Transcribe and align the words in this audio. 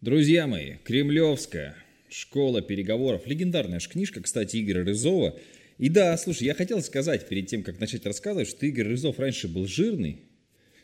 Друзья 0.00 0.46
мои, 0.46 0.74
Кремлевская 0.84 1.74
школа 2.08 2.62
переговоров. 2.62 3.26
Легендарная 3.26 3.80
же 3.80 3.88
книжка, 3.88 4.22
кстати, 4.22 4.62
Игоря 4.62 4.84
Рызова. 4.84 5.36
И 5.76 5.88
да, 5.88 6.16
слушай, 6.16 6.44
я 6.44 6.54
хотел 6.54 6.80
сказать 6.82 7.28
перед 7.28 7.48
тем, 7.48 7.64
как 7.64 7.80
начать 7.80 8.06
рассказывать, 8.06 8.46
что 8.46 8.64
Игорь 8.64 8.86
Рызов 8.86 9.18
раньше 9.18 9.48
был 9.48 9.66
жирный, 9.66 10.20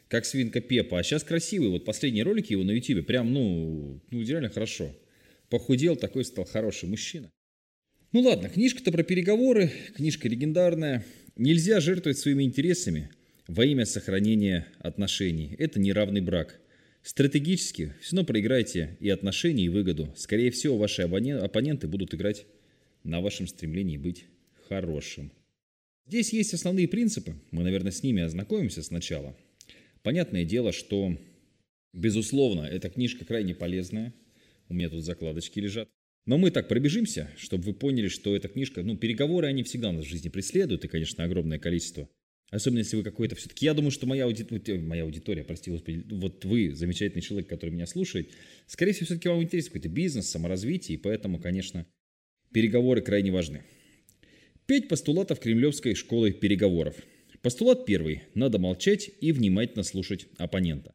как 0.09 0.25
свинка 0.25 0.61
Пепа, 0.61 0.99
а 0.99 1.05
сейчас 1.05 1.23
красивый. 1.23 1.69
Вот 1.69 1.85
последние 1.85 2.25
ролики 2.25 2.55
его 2.55 2.65
на 2.65 2.73
YouTube 2.73 3.07
прям, 3.07 3.33
ну, 3.33 4.03
ну 4.11 4.21
реально 4.21 4.49
хорошо. 4.49 4.93
Похудел, 5.49 5.95
такой 5.95 6.25
стал 6.25 6.45
хороший 6.45 6.89
мужчина. 6.89 7.31
Ну 8.11 8.21
ладно, 8.23 8.49
книжка-то 8.49 8.91
про 8.91 9.05
переговоры, 9.05 9.71
книжка 9.95 10.29
легендарная. 10.29 11.05
Нельзя 11.37 11.79
жертвовать 11.79 12.19
своими 12.19 12.43
интересами 12.43 13.11
во 13.47 13.65
имя 13.65 13.87
сохранения 13.87 14.67
отношений. 14.81 15.55
Это 15.57 15.79
неравный 15.79 16.21
брак– 16.21 16.59
Стратегически 17.05 17.93
все 18.01 18.17
равно 18.17 18.27
проиграете 18.27 18.97
и 18.99 19.11
отношения, 19.11 19.65
и 19.65 19.69
выгоду. 19.69 20.11
Скорее 20.17 20.51
всего, 20.51 20.79
ваши 20.79 21.03
оппоненты 21.03 21.87
будут 21.87 22.15
играть 22.15 22.47
на 23.03 23.21
вашем 23.21 23.47
стремлении 23.47 23.99
быть 23.99 24.25
хорошим. 24.69 25.31
Здесь 26.07 26.33
есть 26.33 26.55
основные 26.55 26.89
принципы. 26.89 27.35
Мы, 27.51 27.63
наверное, 27.63 27.93
с 27.93 28.03
ними 28.03 28.23
ознакомимся 28.23 28.83
сначала. 28.83 29.37
Понятное 30.03 30.47
дело, 30.47 30.73
что, 30.73 31.15
безусловно, 31.93 32.63
эта 32.63 32.89
книжка 32.89 33.27
крайне 33.27 33.55
полезная. 33.55 34.15
У 34.71 34.75
меня 34.75 34.89
тут 34.89 35.05
закладочки 35.05 35.61
лежат. 35.61 35.91
Но 36.25 36.39
мы 36.39 36.51
так 36.51 36.69
пробежимся, 36.69 37.31
чтобы 37.37 37.65
вы 37.65 37.75
поняли, 37.75 38.09
что 38.09 38.35
эта 38.35 38.49
книжка, 38.49 38.83
ну, 38.83 38.97
переговоры, 38.97 39.47
они 39.47 39.63
всегда 39.63 39.93
нас 39.93 40.07
в 40.07 40.09
жизни 40.09 40.31
преследуют, 40.31 40.87
и, 40.87 40.89
конечно, 40.89 41.23
огромное 41.23 41.59
количество 41.59 42.09
Особенно 42.51 42.81
если 42.81 42.97
вы 42.97 43.03
какой-то 43.03 43.35
все-таки... 43.35 43.67
Я 43.67 43.75
думаю, 43.75 43.91
что 43.91 44.07
моя, 44.07 44.25
аудитория, 44.25 44.79
моя 44.79 45.03
аудитория, 45.03 45.45
прости 45.45 45.71
господи, 45.71 46.05
вот 46.11 46.45
вы, 46.45 46.75
замечательный 46.75 47.23
человек, 47.23 47.49
который 47.49 47.71
меня 47.71 47.87
слушает, 47.87 48.31
скорее 48.67 48.93
всего, 48.93 49.07
все-таки 49.07 49.29
вам 49.29 49.43
интересен 49.43 49.69
какой-то 49.69 49.89
бизнес, 49.89 50.29
саморазвитие, 50.29 50.99
и 50.99 51.01
поэтому, 51.01 51.41
конечно, 51.41 51.87
переговоры 52.53 53.03
крайне 53.03 53.33
важны. 53.33 53.65
Пять 54.67 54.89
постулатов 54.89 55.41
Кремлевской 55.41 55.95
школы 55.95 56.33
переговоров. 56.33 56.97
Постулат 57.43 57.85
первый. 57.85 58.23
Надо 58.35 58.59
молчать 58.59 59.11
и 59.21 59.33
внимательно 59.33 59.83
слушать 59.83 60.29
оппонента. 60.39 60.95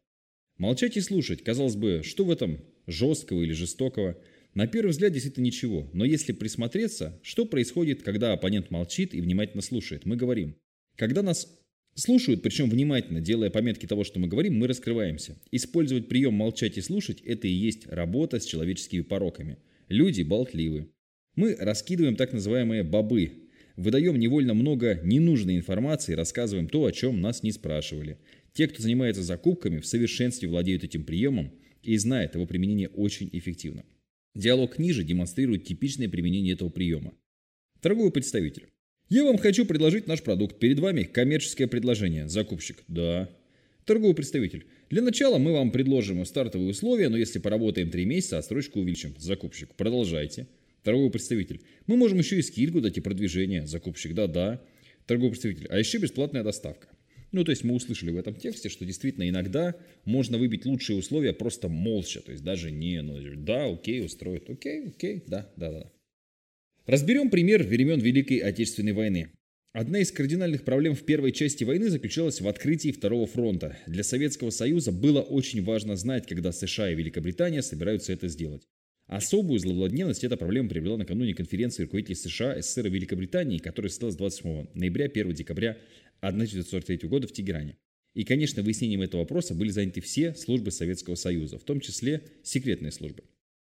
Молчать 0.58 0.98
и 0.98 1.02
слушать, 1.02 1.44
казалось 1.44 1.76
бы, 1.76 2.02
что 2.04 2.26
в 2.26 2.32
этом 2.32 2.60
жесткого 2.88 3.44
или 3.44 3.54
жестокого? 3.54 4.18
На 4.56 4.66
первый 4.66 4.90
взгляд 4.90 5.14
действительно 5.14 5.46
ничего, 5.46 5.90
но 5.94 6.06
если 6.06 6.34
присмотреться, 6.34 7.20
что 7.22 7.46
происходит, 7.46 8.02
когда 8.02 8.34
оппонент 8.34 8.72
молчит 8.72 9.14
и 9.14 9.22
внимательно 9.22 9.62
слушает? 9.62 10.06
Мы 10.06 10.16
говорим– 10.16 10.56
когда 11.00 11.24
нас 11.24 11.58
слушают, 11.96 12.44
причем 12.44 12.70
внимательно, 12.70 13.22
делая 13.22 13.50
пометки 13.50 13.86
того, 13.86 14.04
что 14.04 14.20
мы 14.20 14.28
говорим, 14.28 14.56
мы 14.60 14.68
раскрываемся. 14.68 15.38
Использовать 15.50 16.10
прием 16.10 16.34
молчать 16.34 16.78
и 16.78 16.82
слушать– 16.82 17.22
это 17.26 17.48
и 17.48 17.52
есть 17.52 17.88
работа 17.88 18.40
с 18.40 18.46
человеческими 18.46 19.02
пороками. 19.02 19.58
Люди 19.88 20.24
болтливы. 20.24 20.90
Мы 21.36 21.56
раскидываем 21.56 22.18
так 22.18 22.34
называемые 22.34 22.84
бобы. 22.84 23.32
Выдаем 23.78 24.20
невольно 24.20 24.54
много 24.54 25.00
ненужной 25.02 25.56
информации, 25.56 26.16
рассказываем 26.16 26.68
то, 26.68 26.84
о 26.84 26.92
чем 26.92 27.22
нас 27.22 27.44
не 27.44 27.54
спрашивали. 27.54 28.18
Те, 28.52 28.68
кто 28.68 28.84
занимается 28.84 29.24
закупками, 29.24 29.80
в 29.80 29.88
совершенстве 29.88 30.50
владеют 30.50 30.84
этим 30.84 31.06
приемом 31.06 31.54
и 31.82 31.96
знают 31.98 32.36
его 32.36 32.46
применение 32.46 32.90
очень 32.90 33.30
эффективно. 33.32 33.86
Диалог 34.36 34.78
ниже 34.80 35.06
демонстрирует 35.06 35.64
типичное 35.64 36.10
применение 36.10 36.56
этого 36.56 36.68
приема. 36.68 37.14
Торговый 37.80 38.12
представитель. 38.12 38.68
Я 39.10 39.24
вам 39.24 39.40
хочу 39.40 39.66
предложить 39.66 40.06
наш 40.06 40.22
продукт. 40.22 40.60
Перед 40.60 40.78
вами 40.78 41.02
коммерческое 41.02 41.68
предложение. 41.68 42.30
Закупщик. 42.30 42.84
Да. 42.88 43.28
Торговый 43.86 44.14
представитель. 44.14 44.68
Для 44.92 45.02
начала 45.02 45.40
мы 45.40 45.52
вам 45.52 45.72
предложим 45.72 46.24
стартовые 46.26 46.70
условия, 46.70 47.10
но 47.10 47.18
если 47.18 47.40
поработаем 47.40 47.90
3 47.90 48.06
месяца, 48.06 48.38
отсрочку 48.38 48.80
увеличим. 48.80 49.16
Закупщик. 49.18 49.74
Продолжайте. 49.74 50.48
Торговый 50.84 51.10
представитель. 51.10 51.62
Мы 51.88 51.98
можем 51.98 52.20
еще 52.20 52.38
и 52.38 52.44
скидку 52.44 52.82
дать 52.82 52.98
и 53.00 53.02
продвижение. 53.02 53.66
Закупщик. 53.66 54.14
Да-да. 54.14 54.62
Торговый 55.08 55.32
представитель. 55.32 55.66
А 55.72 55.80
еще 55.80 55.98
бесплатная 55.98 56.44
доставка. 56.44 56.88
Ну, 57.32 57.44
то 57.44 57.50
есть 57.50 57.64
мы 57.64 57.74
услышали 57.74 58.12
в 58.12 58.18
этом 58.18 58.36
тексте, 58.36 58.70
что 58.70 58.86
действительно 58.86 59.28
иногда 59.28 59.76
можно 60.06 60.38
выбить 60.38 60.68
лучшие 60.68 61.00
условия 61.00 61.34
просто 61.34 61.68
молча. 61.68 62.22
То 62.22 62.32
есть 62.32 62.44
даже 62.44 62.70
не, 62.70 63.02
ну, 63.02 63.18
да, 63.38 63.66
окей, 63.66 64.06
устроит, 64.06 64.48
окей, 64.52 64.90
окей, 64.90 65.24
да, 65.26 65.52
да, 65.56 65.72
да. 65.72 65.92
Разберем 66.86 67.30
пример 67.30 67.64
времен 67.64 68.00
Великой 68.00 68.38
Отечественной 68.38 68.94
войны. 68.94 69.30
Одна 69.74 70.00
из 70.00 70.12
кардинальных 70.12 70.64
проблем 70.64 70.96
в 70.96 71.04
первой 71.04 71.32
части 71.32 71.64
войны 71.64 71.90
заключалась 71.90 72.42
в 72.42 72.48
открытии 72.48 72.92
Второго 72.92 73.28
фронта. 73.28 73.78
Для 73.86 74.04
Советского 74.04 74.50
Союза 74.50 74.92
было 74.92 75.22
очень 75.22 75.64
важно 75.64 75.96
знать, 75.96 76.26
когда 76.26 76.52
США 76.52 76.92
и 76.92 76.96
Великобритания 76.96 77.62
собираются 77.62 78.12
это 78.12 78.28
сделать. 78.28 78.64
Особую 79.06 79.60
зловладненность 79.60 80.24
эта 80.24 80.38
проблема 80.38 80.70
приобрела 80.70 80.98
накануне 80.98 81.36
конференции 81.36 81.84
руководителей 81.84 82.16
США, 82.16 82.60
СССР 82.62 82.88
и 82.88 82.90
Великобритании, 82.90 83.60
которая 83.60 83.90
состоялась 83.90 84.18
28 84.18 84.68
ноября 84.74 85.06
1 85.06 85.34
декабря 85.34 85.78
1943 86.22 87.08
года 87.08 87.28
в 87.28 87.32
Тегеране. 87.32 87.78
И, 88.16 88.24
конечно, 88.24 88.64
выяснением 88.64 89.02
этого 89.02 89.22
вопроса 89.22 89.54
были 89.54 89.70
заняты 89.70 90.02
все 90.02 90.34
службы 90.34 90.72
Советского 90.72 91.16
Союза, 91.16 91.60
в 91.60 91.64
том 91.64 91.80
числе 91.80 92.24
секретные 92.44 92.92
службы. 92.92 93.24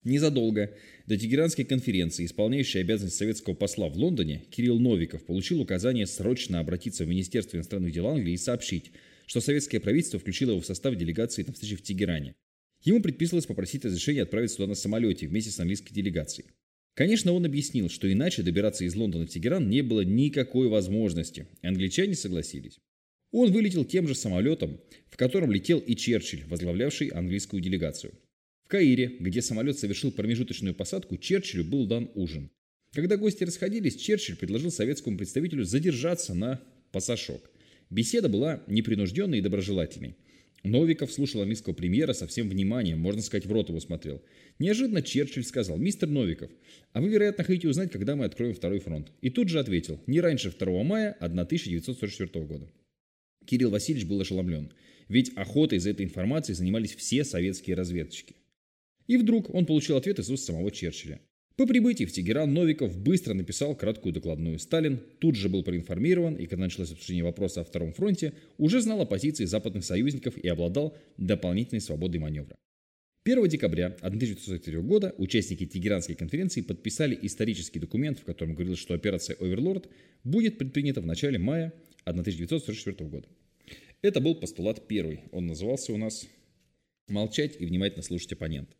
Незадолго 0.03 0.75
до 1.07 1.17
Тегеранской 1.17 1.63
конференции 1.63 2.25
исполняющий 2.25 2.79
обязанности 2.79 3.19
советского 3.19 3.53
посла 3.53 3.87
в 3.87 3.95
Лондоне 3.95 4.43
Кирилл 4.51 4.79
Новиков 4.79 5.23
получил 5.25 5.61
указание 5.61 6.05
срочно 6.07 6.59
обратиться 6.59 7.05
в 7.05 7.07
Министерство 7.07 7.55
иностранных 7.55 7.93
дел 7.93 8.07
Англии 8.07 8.33
и 8.33 8.37
сообщить, 8.37 8.91
что 9.25 9.39
советское 9.39 9.79
правительство 9.79 10.19
включило 10.19 10.51
его 10.51 10.61
в 10.61 10.65
состав 10.65 10.95
делегации 10.95 11.43
на 11.43 11.53
встрече 11.53 11.77
в 11.77 11.81
Тегеране. 11.81 12.35
Ему 12.83 13.01
предписывалось 13.01 13.45
попросить 13.45 13.85
разрешения 13.85 14.23
отправиться 14.23 14.57
туда 14.57 14.67
на 14.67 14.75
самолете 14.75 15.27
вместе 15.27 15.51
с 15.51 15.59
английской 15.59 15.93
делегацией. 15.93 16.49
Конечно, 16.95 17.31
он 17.31 17.45
объяснил, 17.45 17.89
что 17.89 18.11
иначе 18.11 18.43
добираться 18.43 18.83
из 18.83 18.95
Лондона 18.95 19.25
в 19.25 19.29
Тегеран 19.29 19.69
не 19.69 19.81
было 19.81 20.01
никакой 20.01 20.67
возможности. 20.67 21.47
Англичане 21.61 22.15
согласились. 22.15 22.79
Он 23.31 23.51
вылетел 23.51 23.85
тем 23.85 24.07
же 24.07 24.13
самолетом, 24.13 24.79
в 25.09 25.17
котором 25.17 25.51
летел 25.51 25.79
и 25.79 25.95
Черчилль, 25.95 26.43
возглавлявший 26.45 27.07
английскую 27.07 27.61
делегацию. 27.61 28.13
Каире, 28.73 29.17
где 29.19 29.43
самолет 29.43 29.77
совершил 29.77 30.11
промежуточную 30.11 30.73
посадку, 30.73 31.15
Черчиллю 31.15 31.63
был 31.63 31.85
дан 31.85 32.09
ужин. 32.15 32.49
Когда 32.91 33.17
гости 33.17 33.43
расходились, 33.43 33.95
Черчилль 33.97 34.35
предложил 34.35 34.71
советскому 34.71 35.15
представителю 35.15 35.63
задержаться 35.63 36.33
на 36.33 36.59
пасашок. 36.91 37.51
Беседа 37.91 38.29
была 38.29 38.63
непринужденной 38.65 39.37
и 39.37 39.41
доброжелательной. 39.41 40.15
Новиков 40.63 41.11
слушал 41.11 41.41
английского 41.41 41.75
премьера 41.75 42.13
со 42.13 42.25
всем 42.25 42.49
вниманием, 42.49 42.97
можно 42.97 43.21
сказать, 43.21 43.45
в 43.45 43.51
рот 43.51 43.69
его 43.69 43.79
смотрел. 43.79 44.23
Неожиданно 44.57 45.03
Черчилль 45.03 45.43
сказал, 45.43 45.77
«Мистер 45.77 46.09
Новиков, 46.09 46.49
а 46.93 47.01
вы, 47.01 47.09
вероятно, 47.09 47.43
хотите 47.43 47.67
узнать, 47.67 47.91
когда 47.91 48.15
мы 48.15 48.25
откроем 48.25 48.55
второй 48.55 48.79
фронт». 48.79 49.11
И 49.21 49.29
тут 49.29 49.49
же 49.49 49.59
ответил, 49.59 50.01
«Не 50.07 50.19
раньше 50.19 50.51
2 50.51 50.83
мая 50.83 51.15
1944 51.19 52.45
года». 52.47 52.71
Кирилл 53.45 53.69
Васильевич 53.69 54.07
был 54.07 54.19
ошеломлен, 54.19 54.73
ведь 55.09 55.31
охотой 55.35 55.77
за 55.77 55.91
этой 55.91 56.07
информацией 56.07 56.55
занимались 56.55 56.95
все 56.95 57.23
советские 57.23 57.75
разведчики. 57.75 58.33
И 59.07 59.17
вдруг 59.17 59.53
он 59.53 59.65
получил 59.65 59.97
ответ 59.97 60.19
из 60.19 60.29
уст 60.29 60.45
самого 60.45 60.71
Черчилля. 60.71 61.19
По 61.55 61.67
прибытии 61.67 62.05
в 62.05 62.11
Тегеран 62.11 62.51
Новиков 62.51 62.97
быстро 62.97 63.35
написал 63.35 63.75
краткую 63.75 64.11
докладную. 64.13 64.57
Сталин 64.57 64.99
тут 65.19 65.35
же 65.35 65.49
был 65.49 65.61
проинформирован, 65.61 66.35
и 66.35 66.47
когда 66.47 66.63
началось 66.63 66.91
обсуждение 66.91 67.23
вопроса 67.23 67.61
о 67.61 67.63
Втором 67.63 67.93
фронте, 67.93 68.33
уже 68.57 68.81
знал 68.81 69.01
о 69.01 69.05
позиции 69.05 69.45
западных 69.45 69.85
союзников 69.85 70.35
и 70.35 70.47
обладал 70.47 70.97
дополнительной 71.17 71.81
свободой 71.81 72.19
маневра. 72.19 72.55
1 73.25 73.47
декабря 73.47 73.95
1943 74.01 74.77
года 74.79 75.13
участники 75.17 75.65
Тегеранской 75.67 76.15
конференции 76.15 76.61
подписали 76.61 77.17
исторический 77.21 77.79
документ, 77.79 78.19
в 78.19 78.23
котором 78.23 78.53
говорилось, 78.55 78.79
что 78.79 78.95
операция 78.95 79.35
«Оверлорд» 79.39 79.89
будет 80.23 80.57
предпринята 80.57 81.01
в 81.01 81.05
начале 81.05 81.37
мая 81.37 81.71
1944 82.03 83.09
года. 83.09 83.27
Это 84.01 84.19
был 84.19 84.35
постулат 84.35 84.87
первый. 84.87 85.21
Он 85.31 85.45
назывался 85.45 85.93
у 85.93 85.97
нас 85.97 86.27
«Молчать 87.07 87.55
и 87.59 87.65
внимательно 87.65 88.01
слушать 88.01 88.33
оппонента». 88.33 88.75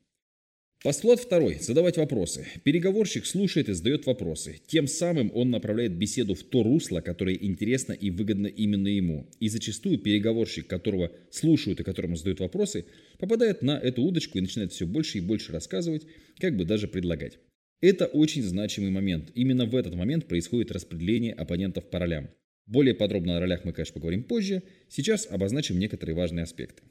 Постулат 0.84 1.22
второй. 1.22 1.60
Задавать 1.62 1.96
вопросы. 1.96 2.46
Переговорщик 2.66 3.26
слушает 3.26 3.70
и 3.70 3.74
задает 3.74 4.06
вопросы. 4.06 4.60
Тем 4.68 4.88
самым 4.88 5.32
он 5.34 5.50
направляет 5.50 5.94
беседу 5.94 6.36
в 6.36 6.44
то 6.44 6.62
русло, 6.62 7.00
которое 7.00 7.38
интересно 7.40 7.94
и 7.94 8.10
выгодно 8.10 8.48
именно 8.48 8.90
ему. 8.90 9.26
И 9.40 9.48
зачастую 9.48 9.98
переговорщик, 9.98 10.68
которого 10.68 11.10
слушают 11.32 11.80
и 11.80 11.86
которому 11.86 12.18
задают 12.18 12.42
вопросы, 12.42 12.84
попадает 13.18 13.62
на 13.62 13.80
эту 13.80 14.02
удочку 14.02 14.38
и 14.38 14.42
начинает 14.42 14.74
все 14.74 14.86
больше 14.86 15.20
и 15.20 15.22
больше 15.22 15.54
рассказывать, 15.54 16.04
как 16.38 16.58
бы 16.58 16.66
даже 16.66 16.90
предлагать. 16.90 17.40
Это 17.80 18.06
очень 18.06 18.44
значимый 18.44 18.92
момент. 18.92 19.32
Именно 19.36 19.66
в 19.66 19.78
этот 19.78 19.96
момент 19.96 20.28
происходит 20.28 20.74
распределение 20.74 21.32
оппонентов 21.32 21.90
по 21.90 22.00
ролям. 22.00 22.30
Более 22.66 22.94
подробно 22.94 23.38
о 23.38 23.40
ролях 23.40 23.64
мы, 23.64 23.72
конечно, 23.72 23.94
поговорим 23.94 24.24
позже. 24.24 24.64
Сейчас 24.90 25.28
обозначим 25.30 25.80
некоторые 25.80 26.14
важные 26.14 26.44
аспекты. 26.44 26.84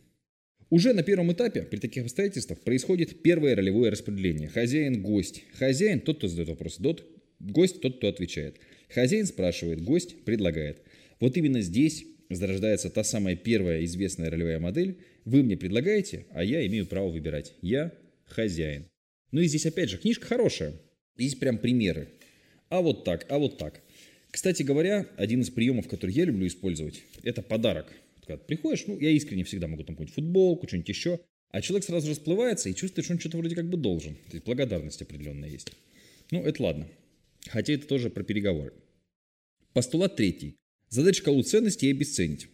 Уже 0.73 0.95
на 0.95 1.03
первом 1.03 1.31
этапе 1.31 1.65
при 1.65 1.77
таких 1.77 2.05
обстоятельствах 2.05 2.59
происходит 2.61 3.21
первое 3.21 3.55
ролевое 3.55 3.91
распределение. 3.91 4.49
Хозяин-гость. 4.49 5.45
Хозяин 5.59 6.01
тот, 6.01 6.17
кто 6.17 6.29
задает 6.29 6.49
вопрос. 6.49 6.79
Дот, 6.79 7.05
гость 7.41 7.83
тот, 7.83 7.99
кто 7.99 8.09
отвечает. 8.09 8.57
Хозяин 8.89 9.27
спрашивает, 9.27 9.83
гость 9.83 10.25
предлагает. 10.25 10.79
Вот 11.21 11.37
именно 11.37 11.61
здесь 11.61 12.07
зарождается 12.31 12.89
та 12.89 13.05
самая 13.05 13.37
первая 13.37 13.85
известная 13.85 14.31
ролевая 14.31 14.61
модель. 14.61 14.97
Вы 15.27 15.43
мне 15.43 15.59
предлагаете, 15.59 16.25
а 16.31 16.43
я 16.43 16.67
имею 16.67 16.87
право 16.87 17.11
выбирать. 17.11 17.53
Я 17.61 17.93
хозяин. 18.25 18.87
Ну 19.31 19.43
и 19.43 19.49
здесь 19.49 19.67
опять 19.67 19.91
же 19.91 19.99
книжка 19.99 20.25
хорошая. 20.25 20.73
Есть 21.19 21.39
прям 21.39 21.59
примеры. 21.59 22.09
А 22.71 22.81
вот 22.81 23.05
так, 23.05 23.27
а 23.29 23.39
вот 23.39 23.59
так. 23.59 23.83
Кстати 24.31 24.63
говоря, 24.63 25.07
один 25.19 25.43
из 25.43 25.51
приемов, 25.51 25.87
который 25.87 26.13
я 26.13 26.25
люблю 26.25 26.47
использовать, 26.47 27.03
это 27.23 27.43
подарок. 27.43 27.93
Когда 28.25 28.39
ты 28.39 28.47
приходишь, 28.47 28.87
ну, 28.87 28.99
я 28.99 29.11
искренне 29.11 29.45
всегда 29.45 29.67
могу 29.67 29.83
там 29.83 29.95
какую-нибудь 29.95 30.15
футболку, 30.15 30.69
что-нибудь 30.69 30.89
еще, 30.89 31.21
а 31.51 31.61
человек 31.61 31.85
сразу 31.85 32.09
расплывается 32.09 32.69
и 32.69 32.75
чувствует, 32.75 33.05
что 33.05 33.15
он 33.15 33.21
что-то 33.21 33.39
вроде 33.39 33.55
как 33.55 33.69
бы 33.69 33.77
должен. 33.77 34.15
То 34.15 34.35
есть 34.35 34.47
благодарность 34.47 35.03
определенная 35.03 35.49
есть. 35.49 35.73
Ну, 36.31 36.43
это 36.43 36.63
ладно. 36.63 36.89
Хотя 37.49 37.75
это 37.75 37.87
тоже 37.87 38.11
про 38.11 38.23
переговоры. 38.23 38.73
Постулат 39.73 40.17
третий. 40.17 40.57
Задать 40.89 41.17
шкалу 41.17 41.43
ценностей 41.43 41.89
и 41.89 41.91
обесценить. 41.91 42.49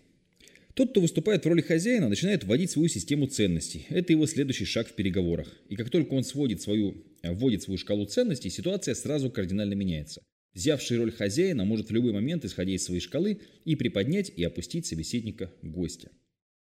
Тот, 0.75 0.91
кто 0.91 1.01
выступает 1.01 1.45
в 1.45 1.49
роли 1.49 1.61
хозяина, 1.61 2.09
начинает 2.09 2.45
вводить 2.45 2.71
свою 2.71 2.89
систему 2.89 3.27
ценностей. 3.27 3.87
Это 3.89 4.13
его 4.13 4.27
следующий 4.27 4.65
шаг 4.65 4.89
в 4.89 4.95
переговорах. 4.95 5.53
И 5.69 5.77
как 5.77 5.91
только 5.91 6.15
он 6.15 6.23
сводит 6.23 6.63
свою, 6.63 7.05
вводит 7.23 7.63
свою 7.63 7.79
шкалу 7.79 8.07
ценностей, 8.07 8.49
ситуация 8.49 8.95
сразу 8.95 9.31
кардинально 9.31 9.75
меняется. 9.75 10.23
Взявший 10.59 10.97
роль 10.97 11.13
хозяина 11.13 11.65
может 11.65 11.89
в 11.89 11.95
любой 11.95 12.13
момент, 12.13 12.45
исходя 12.45 12.73
из 12.73 12.83
своей 12.83 13.01
шкалы, 13.01 13.39
и 13.65 13.77
приподнять, 13.77 14.33
и 14.35 14.43
опустить 14.43 14.87
собеседника 14.87 15.53
гостя. 15.63 16.11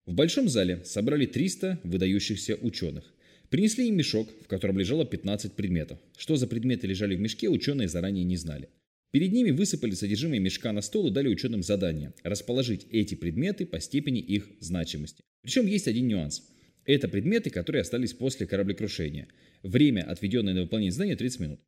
В 0.06 0.13
большом 0.13 0.50
зале 0.50 0.86
собрали 0.86 1.25
300 1.25 1.80
выдающихся 1.83 2.57
ученых. 2.62 3.12
Принесли 3.50 3.88
им 3.88 3.98
мешок, 3.98 4.30
в 4.44 4.45
котором 4.45 4.78
лежало 4.78 5.04
15 5.04 5.54
предметов. 5.54 5.98
Что 6.16 6.36
за 6.36 6.45
предметы 6.45 6.86
лежали 6.86 7.16
в 7.16 7.22
мешке, 7.22 7.50
ученые 7.50 7.88
заранее 7.88 8.24
не 8.24 8.38
знали. 8.38 8.69
Перед 9.10 9.31
ними 9.31 9.50
высыпали 9.50 9.95
содержимое 9.95 10.39
мешка 10.39 10.72
на 10.74 10.81
стол 10.81 11.07
и 11.07 11.12
дали 11.12 11.28
ученым 11.28 11.63
задание– 11.63 12.13
расположить 12.24 12.86
эти 12.92 13.16
предметы 13.16 13.66
по 13.66 13.80
степени 13.80 14.19
их 14.19 14.48
значимости. 14.60 15.24
Причем 15.42 15.66
есть 15.66 15.88
один 15.88 16.07
нюанс. 16.07 16.44
Это 16.86 17.07
предметы, 17.07 17.50
которые 17.50 17.81
остались 17.81 18.13
после 18.13 18.45
кораблекрушения. 18.45 19.28
Время, 19.63 20.04
отведенное 20.04 20.54
на 20.54 20.62
выполнение 20.62 20.92
задания, 20.92 21.16
30 21.16 21.39
минут. 21.39 21.60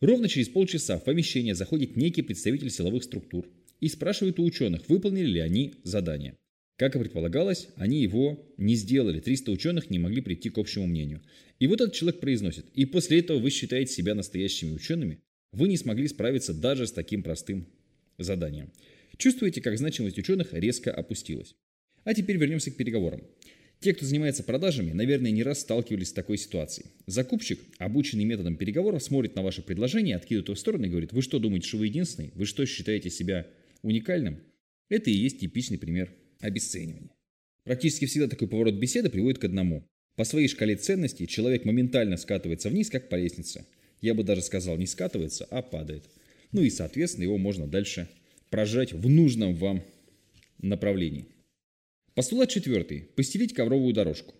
Ровно 0.00 0.28
через 0.28 0.48
полчаса 0.48 0.98
в 0.98 1.04
помещение 1.04 1.54
заходит 1.54 1.96
некий 1.96 2.22
представитель 2.22 2.70
силовых 2.70 3.04
структур 3.04 3.46
и 3.80 3.88
спрашивает 3.88 4.38
у 4.38 4.44
ученых, 4.44 4.88
выполнили 4.88 5.26
ли 5.26 5.40
они 5.40 5.74
задание. 5.82 6.36
Как 6.76 6.96
и 6.96 6.98
предполагалось, 6.98 7.68
они 7.76 8.00
его 8.00 8.42
не 8.56 8.74
сделали. 8.74 9.20
300 9.20 9.50
ученых 9.50 9.90
не 9.90 9.98
могли 9.98 10.22
прийти 10.22 10.48
к 10.48 10.56
общему 10.56 10.86
мнению. 10.86 11.20
И 11.58 11.66
вот 11.66 11.82
этот 11.82 11.94
человек 11.94 12.20
произносит, 12.20 12.64
и 12.74 12.86
после 12.86 13.18
этого 13.20 13.38
вы 13.38 13.50
считаете 13.50 13.92
себя 13.92 14.14
настоящими 14.14 14.70
учеными? 14.70 15.20
Вы 15.52 15.68
не 15.68 15.76
смогли 15.76 16.08
справиться 16.08 16.54
даже 16.54 16.86
с 16.86 16.92
таким 16.92 17.22
простым 17.22 17.66
заданием. 18.16 18.72
Чувствуете, 19.18 19.60
как 19.60 19.76
значимость 19.76 20.18
ученых 20.18 20.54
резко 20.54 20.90
опустилась. 20.90 21.54
А 22.04 22.14
теперь 22.14 22.38
вернемся 22.38 22.70
к 22.70 22.76
переговорам. 22.76 23.20
Те, 23.80 23.94
кто 23.94 24.04
занимается 24.04 24.42
продажами, 24.42 24.92
наверное, 24.92 25.30
не 25.30 25.42
раз 25.42 25.60
сталкивались 25.60 26.08
с 26.08 26.12
такой 26.12 26.36
ситуацией. 26.36 26.88
Закупщик, 27.06 27.60
обученный 27.78 28.24
методом 28.24 28.56
переговоров, 28.56 29.02
смотрит 29.02 29.34
на 29.36 29.42
ваше 29.42 29.62
предложение, 29.62 30.16
откидывает 30.16 30.48
его 30.48 30.54
в 30.54 30.60
сторону 30.60 30.84
и 30.84 30.90
говорит, 30.90 31.12
вы 31.12 31.22
что 31.22 31.38
думаете, 31.38 31.66
что 31.66 31.78
вы 31.78 31.86
единственный? 31.86 32.30
Вы 32.34 32.44
что 32.44 32.66
считаете 32.66 33.08
себя 33.08 33.46
уникальным? 33.80 34.40
Это 34.90 35.08
и 35.08 35.14
есть 35.14 35.40
типичный 35.40 35.78
пример 35.78 36.12
обесценивания. 36.40 37.10
Практически 37.64 38.04
всегда 38.04 38.28
такой 38.28 38.48
поворот 38.48 38.74
беседы 38.74 39.08
приводит 39.08 39.38
к 39.38 39.44
одному. 39.44 39.86
По 40.16 40.24
своей 40.24 40.48
шкале 40.48 40.76
ценностей 40.76 41.26
человек 41.26 41.64
моментально 41.64 42.18
скатывается 42.18 42.68
вниз, 42.68 42.90
как 42.90 43.08
по 43.08 43.14
лестнице. 43.14 43.64
Я 44.02 44.12
бы 44.12 44.24
даже 44.24 44.42
сказал, 44.42 44.76
не 44.76 44.86
скатывается, 44.86 45.46
а 45.50 45.62
падает. 45.62 46.04
Ну 46.52 46.62
и, 46.62 46.68
соответственно, 46.68 47.24
его 47.24 47.38
можно 47.38 47.66
дальше 47.66 48.08
прожать 48.50 48.92
в 48.92 49.08
нужном 49.08 49.54
вам 49.54 49.82
направлении. 50.60 51.26
Постулат 52.14 52.50
четвертый. 52.50 53.02
Постелить 53.14 53.54
ковровую 53.54 53.94
дорожку. 53.94 54.34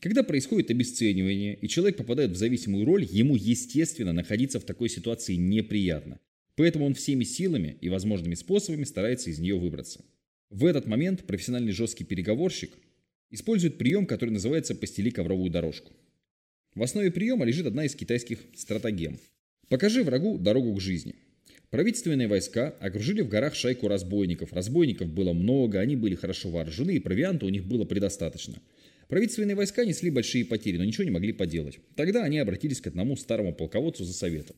Когда 0.00 0.22
происходит 0.22 0.70
обесценивание, 0.70 1.56
и 1.56 1.66
человек 1.66 1.96
попадает 1.96 2.32
в 2.32 2.36
зависимую 2.36 2.84
роль, 2.84 3.06
ему, 3.10 3.36
естественно, 3.36 4.12
находиться 4.12 4.60
в 4.60 4.64
такой 4.64 4.90
ситуации 4.90 5.34
неприятно. 5.34 6.20
Поэтому 6.56 6.84
он 6.84 6.94
всеми 6.94 7.24
силами 7.24 7.78
и 7.80 7.88
возможными 7.88 8.34
способами 8.34 8.84
старается 8.84 9.30
из 9.30 9.38
нее 9.38 9.58
выбраться. 9.58 10.04
В 10.50 10.66
этот 10.66 10.86
момент 10.86 11.26
профессиональный 11.26 11.72
жесткий 11.72 12.04
переговорщик 12.04 12.72
использует 13.30 13.78
прием, 13.78 14.06
который 14.06 14.30
называется 14.30 14.74
«постели 14.74 15.08
ковровую 15.08 15.50
дорожку». 15.50 15.92
В 16.74 16.82
основе 16.82 17.10
приема 17.10 17.46
лежит 17.46 17.66
одна 17.66 17.86
из 17.86 17.94
китайских 17.94 18.40
стратегем. 18.54 19.18
Покажи 19.68 20.04
врагу 20.04 20.36
дорогу 20.36 20.74
к 20.74 20.80
жизни. 20.80 21.14
Правительственные 21.70 22.28
войска 22.28 22.68
окружили 22.80 23.22
в 23.22 23.28
горах 23.28 23.54
шайку 23.54 23.88
разбойников. 23.88 24.52
Разбойников 24.52 25.08
было 25.08 25.32
много, 25.32 25.80
они 25.80 25.96
были 25.96 26.14
хорошо 26.14 26.48
вооружены, 26.50 26.92
и 26.92 27.00
провианта 27.00 27.46
у 27.46 27.48
них 27.48 27.64
было 27.64 27.84
предостаточно. 27.84 28.60
Правительственные 29.08 29.56
войска 29.56 29.84
несли 29.84 30.10
большие 30.10 30.44
потери, 30.44 30.78
но 30.78 30.84
ничего 30.84 31.04
не 31.04 31.10
могли 31.10 31.32
поделать. 31.32 31.78
Тогда 31.94 32.24
они 32.24 32.38
обратились 32.38 32.80
к 32.80 32.86
одному 32.86 33.16
старому 33.16 33.52
полководцу 33.52 34.04
за 34.04 34.12
советом. 34.12 34.56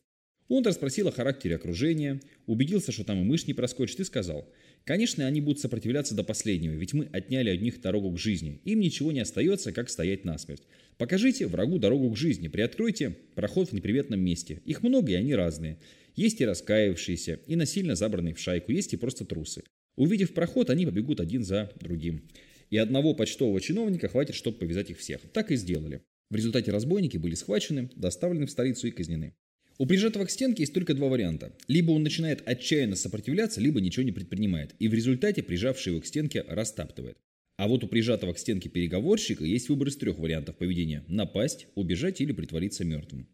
Он 0.48 0.64
расспросил 0.64 1.08
о 1.08 1.12
характере 1.12 1.56
окружения, 1.56 2.20
убедился, 2.46 2.90
что 2.90 3.04
там 3.04 3.20
и 3.20 3.24
мышь 3.24 3.46
не 3.46 3.52
проскочит, 3.52 4.00
и 4.00 4.04
сказал, 4.04 4.48
«Конечно, 4.84 5.26
они 5.26 5.42
будут 5.42 5.60
сопротивляться 5.60 6.14
до 6.14 6.24
последнего, 6.24 6.72
ведь 6.72 6.94
мы 6.94 7.08
отняли 7.12 7.50
от 7.50 7.60
них 7.60 7.80
дорогу 7.82 8.12
к 8.12 8.18
жизни. 8.18 8.60
Им 8.64 8.80
ничего 8.80 9.12
не 9.12 9.20
остается, 9.20 9.72
как 9.72 9.90
стоять 9.90 10.24
насмерть. 10.24 10.62
Покажите 10.96 11.46
врагу 11.46 11.78
дорогу 11.78 12.10
к 12.10 12.16
жизни, 12.16 12.48
приоткройте 12.48 13.16
проход 13.34 13.68
в 13.68 13.72
неприветном 13.74 14.20
месте. 14.20 14.62
Их 14.64 14.82
много, 14.82 15.12
и 15.12 15.16
они 15.16 15.34
разные. 15.34 15.78
Есть 16.18 16.40
и 16.40 16.44
раскаявшиеся, 16.44 17.38
и 17.46 17.54
насильно 17.54 17.94
забранные 17.94 18.34
в 18.34 18.40
шайку, 18.40 18.72
есть 18.72 18.92
и 18.92 18.96
просто 18.96 19.24
трусы. 19.24 19.62
Увидев 19.94 20.34
проход, 20.34 20.68
они 20.68 20.84
побегут 20.84 21.20
один 21.20 21.44
за 21.44 21.70
другим. 21.80 22.28
И 22.70 22.76
одного 22.76 23.14
почтового 23.14 23.60
чиновника 23.60 24.08
хватит, 24.08 24.34
чтобы 24.34 24.58
повязать 24.58 24.90
их 24.90 24.98
всех. 24.98 25.20
Так 25.32 25.52
и 25.52 25.56
сделали. 25.56 26.02
В 26.28 26.34
результате 26.34 26.72
разбойники 26.72 27.18
были 27.18 27.36
схвачены, 27.36 27.88
доставлены 27.94 28.46
в 28.46 28.50
столицу 28.50 28.88
и 28.88 28.90
казнены. 28.90 29.36
У 29.78 29.86
прижатого 29.86 30.24
к 30.24 30.30
стенке 30.32 30.64
есть 30.64 30.74
только 30.74 30.92
два 30.92 31.06
варианта. 31.06 31.56
Либо 31.68 31.92
он 31.92 32.02
начинает 32.02 32.42
отчаянно 32.44 32.96
сопротивляться, 32.96 33.60
либо 33.60 33.80
ничего 33.80 34.02
не 34.02 34.10
предпринимает. 34.10 34.74
И 34.80 34.88
в 34.88 34.94
результате 34.94 35.44
прижавший 35.44 35.92
его 35.92 36.00
к 36.00 36.06
стенке 36.06 36.44
растаптывает. 36.48 37.16
А 37.58 37.68
вот 37.68 37.84
у 37.84 37.86
прижатого 37.86 38.32
к 38.32 38.40
стенке 38.40 38.68
переговорщика 38.68 39.44
есть 39.44 39.68
выбор 39.68 39.86
из 39.86 39.96
трех 39.96 40.18
вариантов 40.18 40.56
поведения. 40.56 41.04
Напасть, 41.06 41.68
убежать 41.76 42.20
или 42.20 42.32
притвориться 42.32 42.84
мертвым. 42.84 43.28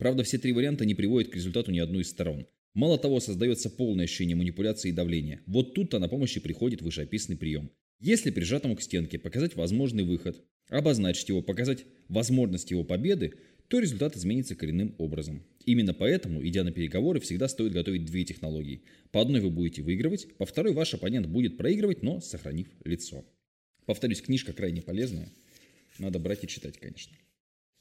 Правда, 0.00 0.22
все 0.22 0.38
три 0.38 0.52
варианта 0.52 0.86
не 0.86 0.94
приводят 0.94 1.30
к 1.30 1.36
результату 1.36 1.70
ни 1.72 1.78
одной 1.78 2.04
из 2.04 2.08
сторон. 2.08 2.46
Мало 2.72 2.98
того, 2.98 3.20
создается 3.20 3.68
полное 3.68 4.06
ощущение 4.06 4.34
манипуляции 4.34 4.88
и 4.88 4.92
давления. 4.92 5.42
Вот 5.46 5.74
тут-то 5.74 5.98
на 5.98 6.08
помощь 6.08 6.34
и 6.38 6.40
приходит 6.40 6.80
вышеописанный 6.80 7.36
прием. 7.36 7.70
Если 8.00 8.30
прижатому 8.30 8.76
к 8.76 8.80
стенке 8.80 9.18
показать 9.18 9.56
возможный 9.56 10.04
выход, 10.04 10.42
обозначить 10.70 11.28
его, 11.28 11.42
показать 11.42 11.84
возможность 12.08 12.70
его 12.70 12.82
победы, 12.82 13.34
то 13.68 13.78
результат 13.78 14.16
изменится 14.16 14.54
коренным 14.54 14.94
образом. 14.96 15.44
Именно 15.66 15.92
поэтому, 15.92 16.42
идя 16.46 16.64
на 16.64 16.72
переговоры, 16.72 17.20
всегда 17.20 17.46
стоит 17.46 17.72
готовить 17.72 18.06
две 18.06 18.24
технологии. 18.24 18.84
По 19.12 19.20
одной 19.20 19.42
вы 19.42 19.50
будете 19.50 19.82
выигрывать, 19.82 20.34
по 20.38 20.46
второй 20.46 20.72
ваш 20.72 20.94
оппонент 20.94 21.26
будет 21.26 21.58
проигрывать, 21.58 22.02
но 22.02 22.22
сохранив 22.22 22.68
лицо. 22.86 23.26
Повторюсь, 23.84 24.22
книжка 24.22 24.54
крайне 24.54 24.80
полезная. 24.80 25.28
Надо 25.98 26.18
брать 26.18 26.42
и 26.42 26.48
читать, 26.48 26.78
конечно. 26.78 27.14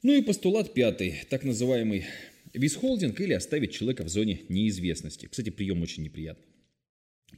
Ну 0.01 0.13
и 0.13 0.21
постулат 0.21 0.73
пятый, 0.73 1.15
так 1.29 1.43
называемый 1.43 2.05
висхолдинг 2.53 3.19
или 3.19 3.33
оставить 3.33 3.73
человека 3.73 4.05
в 4.05 4.09
зоне 4.09 4.43
неизвестности. 4.47 5.25
Кстати, 5.25 5.49
прием 5.49 5.81
очень 5.81 6.03
неприятный. 6.03 6.45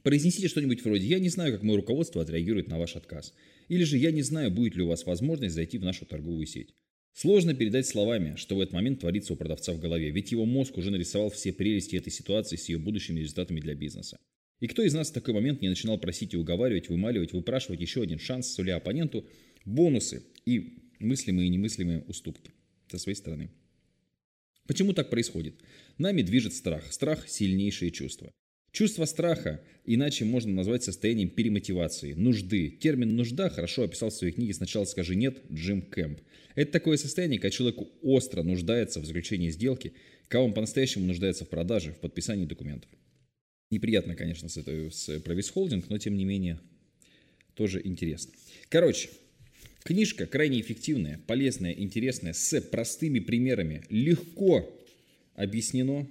Произнесите 0.04 0.46
что-нибудь 0.46 0.84
вроде 0.84 1.04
«Я 1.06 1.18
не 1.18 1.28
знаю, 1.28 1.52
как 1.52 1.64
мое 1.64 1.76
руководство 1.76 2.22
отреагирует 2.22 2.68
на 2.68 2.78
ваш 2.78 2.94
отказ». 2.94 3.34
Или 3.68 3.82
же 3.82 3.98
«Я 3.98 4.12
не 4.12 4.22
знаю, 4.22 4.52
будет 4.52 4.76
ли 4.76 4.82
у 4.82 4.86
вас 4.86 5.04
возможность 5.06 5.56
зайти 5.56 5.76
в 5.76 5.82
нашу 5.82 6.06
торговую 6.06 6.46
сеть». 6.46 6.72
Сложно 7.14 7.52
передать 7.52 7.86
словами, 7.86 8.36
что 8.36 8.54
в 8.54 8.60
этот 8.60 8.72
момент 8.72 9.00
творится 9.00 9.32
у 9.32 9.36
продавца 9.36 9.72
в 9.72 9.80
голове, 9.80 10.10
ведь 10.10 10.30
его 10.30 10.46
мозг 10.46 10.78
уже 10.78 10.90
нарисовал 10.92 11.30
все 11.30 11.52
прелести 11.52 11.96
этой 11.96 12.10
ситуации 12.10 12.56
с 12.56 12.68
ее 12.68 12.78
будущими 12.78 13.20
результатами 13.20 13.60
для 13.60 13.74
бизнеса. 13.74 14.18
И 14.60 14.68
кто 14.68 14.82
из 14.82 14.94
нас 14.94 15.10
в 15.10 15.12
такой 15.12 15.34
момент 15.34 15.60
не 15.60 15.68
начинал 15.68 15.98
просить 15.98 16.32
и 16.32 16.36
уговаривать, 16.36 16.88
вымаливать, 16.88 17.32
выпрашивать 17.32 17.80
еще 17.80 18.02
один 18.02 18.20
шанс, 18.20 18.54
суля 18.54 18.76
оппоненту 18.76 19.26
бонусы 19.64 20.22
и 20.46 20.78
мыслимые 21.02 21.46
и 21.46 21.50
немыслимые 21.50 22.00
уступки 22.02 22.52
со 22.88 22.98
своей 22.98 23.16
стороны. 23.16 23.50
Почему 24.66 24.92
так 24.92 25.10
происходит? 25.10 25.54
Нами 25.98 26.22
движет 26.22 26.54
страх. 26.54 26.92
Страх– 26.92 27.28
сильнейшее 27.28 27.90
чувство. 27.90 28.32
Чувство 28.72 29.04
страха 29.04 29.62
иначе 29.84 30.24
можно 30.24 30.50
назвать 30.52 30.82
состоянием 30.82 31.28
перемотивации, 31.28 32.14
нужды. 32.14 32.70
Термин 32.70 33.14
«нужда» 33.14 33.50
хорошо 33.50 33.82
описал 33.82 34.08
в 34.08 34.14
своей 34.14 34.32
книге 34.32 34.54
«Сначала 34.54 34.86
скажи 34.86 35.14
нет» 35.14 35.42
Джим 35.52 35.82
Кэмп. 35.82 36.20
Это 36.54 36.72
такое 36.72 36.96
состояние, 36.96 37.38
когда 37.38 37.50
человек 37.50 37.80
остро 38.00 38.42
нуждается 38.42 39.00
в 39.00 39.04
заключении 39.04 39.50
сделки, 39.50 39.92
когда 40.28 40.44
он 40.44 40.54
по-настоящему 40.54 41.06
нуждается 41.06 41.44
в 41.44 41.50
продаже, 41.50 41.92
в 41.92 41.98
подписании 41.98 42.46
документов. 42.46 42.90
Неприятно, 43.70 44.14
конечно, 44.14 44.48
с, 44.48 44.56
этой, 44.56 44.90
с 44.90 45.20
про 45.20 45.34
холдинг, 45.42 45.90
но 45.90 45.98
тем 45.98 46.16
не 46.16 46.24
менее 46.24 46.58
тоже 47.54 47.82
интересно. 47.84 48.32
Короче, 48.70 49.10
книжка 49.82 50.26
крайне 50.26 50.60
эффективная, 50.60 51.20
полезная, 51.26 51.72
интересная, 51.72 52.32
с 52.32 52.60
простыми 52.60 53.18
примерами. 53.18 53.82
Легко 53.88 54.68
объяснено, 55.34 56.08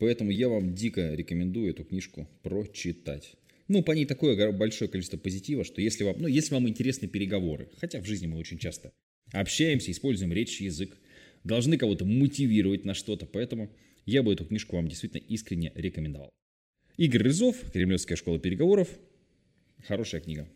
Поэтому 0.00 0.30
я 0.30 0.48
вам 0.48 0.74
дико 0.74 1.12
рекомендую 1.14 1.70
эту 1.70 1.84
книжку 1.84 2.26
прочитать. 2.42 3.34
Ну, 3.68 3.82
по 3.82 3.92
ней 3.92 4.06
такое 4.06 4.50
большое 4.50 4.90
количество 4.90 5.18
позитива, 5.18 5.62
что 5.62 5.82
если 5.82 6.04
вам, 6.04 6.16
ну, 6.18 6.26
если 6.26 6.54
вам 6.54 6.68
интересны 6.68 7.06
переговоры, 7.06 7.68
хотя 7.76 8.00
в 8.00 8.06
жизни 8.06 8.26
мы 8.26 8.38
очень 8.38 8.58
часто 8.58 8.92
общаемся, 9.30 9.92
используем 9.92 10.32
речь, 10.32 10.60
язык, 10.60 10.96
должны 11.44 11.76
кого-то 11.76 12.06
мотивировать 12.06 12.86
на 12.86 12.94
что-то, 12.94 13.26
поэтому 13.26 13.70
я 14.06 14.22
бы 14.22 14.32
эту 14.32 14.46
книжку 14.46 14.74
вам 14.74 14.88
действительно 14.88 15.20
искренне 15.20 15.70
рекомендовал. 15.74 16.30
Игорь 16.96 17.22
Рызов, 17.24 17.70
Кремлевская 17.70 18.16
школа 18.16 18.38
переговоров. 18.38 18.88
Хорошая 19.86 20.22
книга. 20.22 20.48